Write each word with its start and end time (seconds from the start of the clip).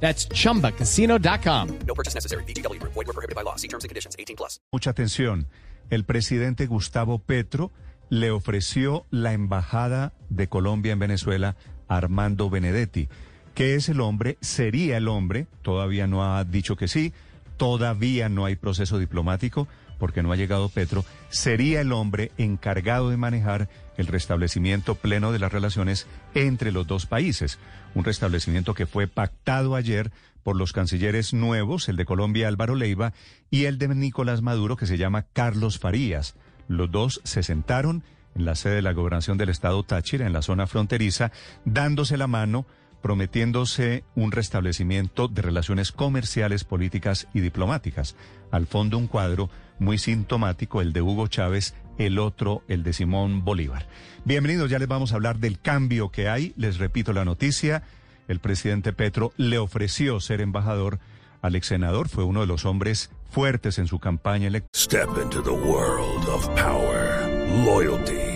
That's 0.00 0.28
chumbacasino.com. 0.28 1.68
No 1.86 1.94
purchase 1.94 2.14
necessary. 2.14 2.44
BGW. 2.44 2.80
Void 2.82 2.94
were 2.94 3.12
prohibited 3.12 3.34
by 3.34 3.42
law. 3.42 3.56
See 3.56 3.68
terms 3.68 3.82
and 3.82 3.90
conditions. 3.90 4.14
18 4.18 4.36
plus. 4.36 4.60
Mucha 4.72 4.90
atención. 4.90 5.48
El 5.90 6.04
presidente 6.04 6.66
Gustavo 6.66 7.18
Petro 7.18 7.72
le 8.08 8.30
ofreció 8.30 9.04
la 9.10 9.32
embajada 9.32 10.12
de 10.28 10.48
Colombia 10.48 10.92
en 10.92 10.98
Venezuela 10.98 11.56
a 11.88 11.96
Armando 11.96 12.50
Benedetti, 12.50 13.08
que 13.54 13.74
es 13.74 13.88
el 13.88 14.00
hombre, 14.00 14.38
sería 14.40 14.96
el 14.96 15.08
hombre, 15.08 15.46
todavía 15.62 16.06
no 16.06 16.24
ha 16.24 16.44
dicho 16.44 16.76
que 16.76 16.88
sí, 16.88 17.12
todavía 17.56 18.28
no 18.28 18.44
hay 18.44 18.56
proceso 18.56 18.98
diplomático 18.98 19.68
porque 19.98 20.22
no 20.22 20.32
ha 20.32 20.36
llegado 20.36 20.68
Petro, 20.68 21.04
sería 21.28 21.80
el 21.80 21.92
hombre 21.92 22.30
encargado 22.36 23.10
de 23.10 23.16
manejar 23.16 23.68
el 23.96 24.06
restablecimiento 24.06 24.94
pleno 24.94 25.32
de 25.32 25.38
las 25.38 25.52
relaciones 25.52 26.06
entre 26.34 26.72
los 26.72 26.86
dos 26.86 27.06
países. 27.06 27.58
Un 27.94 28.04
restablecimiento 28.04 28.74
que 28.74 28.86
fue 28.86 29.06
pactado 29.06 29.74
ayer 29.74 30.10
por 30.42 30.56
los 30.56 30.72
cancilleres 30.72 31.32
nuevos, 31.32 31.88
el 31.88 31.96
de 31.96 32.04
Colombia 32.04 32.48
Álvaro 32.48 32.74
Leiva 32.74 33.12
y 33.50 33.64
el 33.64 33.78
de 33.78 33.88
Nicolás 33.88 34.42
Maduro, 34.42 34.76
que 34.76 34.86
se 34.86 34.98
llama 34.98 35.26
Carlos 35.32 35.78
Farías. 35.78 36.36
Los 36.68 36.90
dos 36.90 37.20
se 37.24 37.42
sentaron 37.42 38.04
en 38.34 38.44
la 38.44 38.54
sede 38.54 38.76
de 38.76 38.82
la 38.82 38.92
gobernación 38.92 39.38
del 39.38 39.48
estado 39.48 39.82
Táchira, 39.82 40.26
en 40.26 40.32
la 40.32 40.42
zona 40.42 40.66
fronteriza, 40.66 41.32
dándose 41.64 42.16
la 42.16 42.26
mano 42.26 42.66
prometiéndose 43.02 44.04
un 44.14 44.32
restablecimiento 44.32 45.28
de 45.28 45.42
relaciones 45.42 45.92
comerciales, 45.92 46.64
políticas 46.64 47.28
y 47.34 47.40
diplomáticas. 47.40 48.16
Al 48.50 48.66
fondo 48.66 48.98
un 48.98 49.06
cuadro 49.06 49.50
muy 49.78 49.98
sintomático, 49.98 50.80
el 50.80 50.92
de 50.92 51.02
Hugo 51.02 51.28
Chávez, 51.28 51.74
el 51.98 52.18
otro, 52.18 52.62
el 52.68 52.82
de 52.82 52.92
Simón 52.92 53.44
Bolívar. 53.44 53.86
Bienvenidos, 54.24 54.70
ya 54.70 54.78
les 54.78 54.88
vamos 54.88 55.12
a 55.12 55.16
hablar 55.16 55.38
del 55.38 55.60
cambio 55.60 56.10
que 56.10 56.28
hay. 56.28 56.52
Les 56.56 56.78
repito 56.78 57.12
la 57.12 57.24
noticia, 57.24 57.82
el 58.28 58.40
presidente 58.40 58.92
Petro 58.92 59.32
le 59.36 59.58
ofreció 59.58 60.20
ser 60.20 60.40
embajador 60.40 60.98
al 61.42 61.54
ex 61.54 61.68
senador, 61.68 62.08
fue 62.08 62.24
uno 62.24 62.40
de 62.40 62.46
los 62.46 62.64
hombres 62.64 63.10
fuertes 63.30 63.78
en 63.78 63.86
su 63.86 63.98
campaña 63.98 64.48
electoral. 64.48 64.70
Step 64.74 65.08
into 65.22 65.42
the 65.42 65.50
world 65.50 66.28
of 66.28 66.48
power, 66.56 67.28
loyalty, 67.64 68.35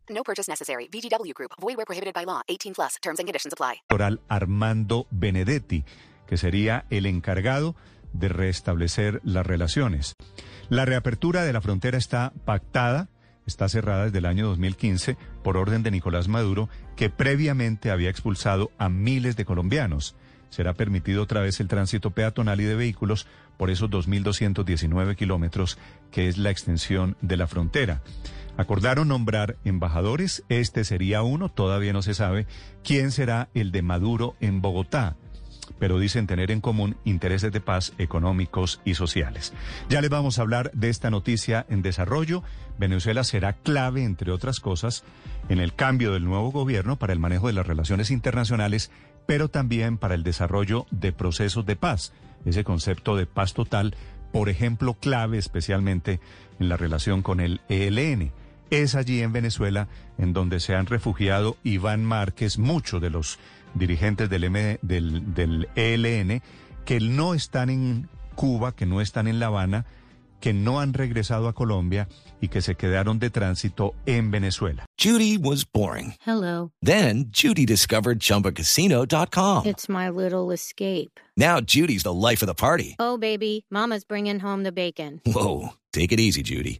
No 0.11 0.23
purchase 0.23 0.49
necessary. 0.49 0.87
VGW 0.87 1.33
Group. 1.33 1.51
Void 1.59 1.77
were 1.77 1.85
prohibited 1.85 2.13
by 2.13 2.25
law. 2.25 2.41
18 2.47 2.73
plus. 2.73 2.95
Terms 3.01 3.19
and 3.19 3.27
conditions 3.27 3.53
apply. 3.53 3.81
Armando 4.29 5.07
Benedetti, 5.09 5.83
que 6.27 6.37
sería 6.37 6.85
el 6.89 7.05
encargado 7.05 7.75
de 8.13 8.29
restablecer 8.29 9.21
las 9.23 9.45
relaciones. 9.45 10.15
La 10.69 10.85
reapertura 10.85 11.43
de 11.43 11.53
la 11.53 11.61
frontera 11.61 11.97
está 11.97 12.33
pactada, 12.45 13.09
está 13.45 13.69
cerrada 13.69 14.05
desde 14.05 14.19
el 14.19 14.25
año 14.25 14.47
2015 14.47 15.17
por 15.43 15.57
orden 15.57 15.83
de 15.83 15.91
Nicolás 15.91 16.27
Maduro, 16.27 16.69
que 16.95 17.09
previamente 17.09 17.91
había 17.91 18.09
expulsado 18.09 18.71
a 18.77 18.89
miles 18.89 19.35
de 19.35 19.45
colombianos. 19.45 20.15
Será 20.49 20.73
permitido 20.73 21.23
otra 21.23 21.39
vez 21.41 21.59
el 21.61 21.69
tránsito 21.69 22.11
peatonal 22.11 22.59
y 22.59 22.65
de 22.65 22.75
vehículos 22.75 23.25
por 23.57 23.69
esos 23.69 23.89
2.219 23.89 25.15
kilómetros, 25.15 25.77
que 26.11 26.27
es 26.27 26.37
la 26.37 26.49
extensión 26.49 27.15
de 27.21 27.37
la 27.37 27.47
frontera. 27.47 28.01
Acordaron 28.61 29.07
nombrar 29.07 29.57
embajadores, 29.65 30.43
este 30.47 30.83
sería 30.83 31.23
uno, 31.23 31.49
todavía 31.49 31.93
no 31.93 32.03
se 32.03 32.13
sabe 32.13 32.45
quién 32.83 33.09
será 33.09 33.49
el 33.55 33.71
de 33.71 33.81
Maduro 33.81 34.35
en 34.39 34.61
Bogotá 34.61 35.17
pero 35.79 35.97
dicen 35.97 36.27
tener 36.27 36.51
en 36.51 36.61
común 36.61 36.97
intereses 37.05 37.51
de 37.51 37.61
paz 37.61 37.93
económicos 37.97 38.81
y 38.85 38.93
sociales. 38.93 39.53
Ya 39.89 40.01
les 40.01 40.11
vamos 40.11 40.37
a 40.37 40.43
hablar 40.43 40.69
de 40.73 40.89
esta 40.89 41.09
noticia 41.09 41.65
en 41.69 41.81
desarrollo. 41.81 42.43
Venezuela 42.77 43.23
será 43.23 43.53
clave, 43.53 44.03
entre 44.03 44.31
otras 44.31 44.59
cosas, 44.59 45.03
en 45.49 45.59
el 45.59 45.73
cambio 45.73 46.11
del 46.11 46.25
nuevo 46.25 46.51
gobierno 46.51 46.99
para 46.99 47.13
el 47.13 47.19
manejo 47.19 47.47
de 47.47 47.53
las 47.53 47.65
relaciones 47.65 48.11
internacionales, 48.11 48.91
pero 49.25 49.47
también 49.47 49.97
para 49.97 50.13
el 50.13 50.23
desarrollo 50.23 50.85
de 50.91 51.13
procesos 51.13 51.65
de 51.65 51.77
paz. 51.77 52.13
Ese 52.45 52.63
concepto 52.63 53.15
de 53.15 53.25
paz 53.25 53.53
total, 53.53 53.95
por 54.31 54.49
ejemplo, 54.49 54.95
clave 54.95 55.37
especialmente 55.39 56.19
en 56.59 56.69
la 56.69 56.77
relación 56.77 57.23
con 57.23 57.39
el 57.39 57.61
ELN. 57.69 58.33
Es 58.71 58.95
allí 58.95 59.21
en 59.21 59.33
Venezuela 59.33 59.89
en 60.17 60.31
donde 60.31 60.61
se 60.61 60.73
han 60.73 60.85
refugiado 60.85 61.57
Iván 61.63 62.05
Márquez, 62.05 62.57
muchos 62.57 63.01
de 63.01 63.09
los 63.09 63.37
dirigentes 63.73 64.29
del, 64.29 64.45
M, 64.45 64.79
del, 64.81 65.33
del 65.33 65.67
ELN 65.75 66.41
que 66.85 66.99
no 67.01 67.33
están 67.33 67.69
en 67.69 68.09
Cuba, 68.35 68.73
que 68.73 68.85
no 68.85 69.01
están 69.01 69.27
en 69.27 69.39
La 69.39 69.47
Habana, 69.47 69.85
que 70.39 70.53
no 70.53 70.79
han 70.79 70.93
regresado 70.93 71.49
a 71.49 71.53
Colombia 71.53 72.07
y 72.39 72.47
que 72.47 72.61
se 72.61 72.75
quedaron 72.75 73.19
de 73.19 73.29
tránsito 73.29 73.93
en 74.05 74.31
Venezuela. 74.31 74.85
Judy 74.97 75.37
was 75.37 75.65
boring. 75.69 76.15
Hello. 76.25 76.71
Then 76.81 77.25
Judy 77.31 77.65
discovered 77.65 78.19
ChumbaCasino.com. 78.19 79.65
It's 79.65 79.87
my 79.89 80.09
little 80.09 80.51
escape. 80.51 81.19
Now 81.37 81.59
Judy's 81.59 82.03
the 82.03 82.13
life 82.13 82.41
of 82.41 82.47
the 82.47 82.55
party. 82.55 82.95
Oh, 82.99 83.17
baby, 83.17 83.65
Mama's 83.69 84.05
bringing 84.05 84.39
home 84.39 84.63
the 84.63 84.71
bacon. 84.71 85.21
Whoa, 85.25 85.73
take 85.91 86.11
it 86.13 86.19
easy, 86.19 86.41
Judy. 86.41 86.79